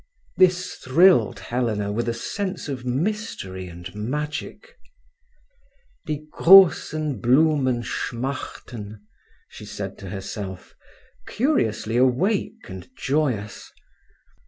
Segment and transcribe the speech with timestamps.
[0.35, 4.75] This thrilled Helena with a sense of mystery and magic.
[6.07, 8.99] "'Die grossen Blumen schmachten,'"
[9.47, 10.73] she said to herself,
[11.27, 13.71] curiously awake and joyous.